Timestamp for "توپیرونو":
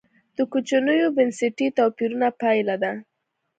1.77-2.27